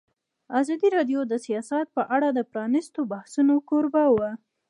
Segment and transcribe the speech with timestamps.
[0.59, 4.31] ازادي راډیو د سیاست په اړه د پرانیستو بحثونو کوربه وه.